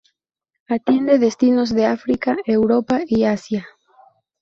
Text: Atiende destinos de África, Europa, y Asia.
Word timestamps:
Atiende 0.67 1.19
destinos 1.19 1.69
de 1.75 1.85
África, 1.85 2.35
Europa, 2.45 3.01
y 3.05 3.25
Asia. 3.25 3.67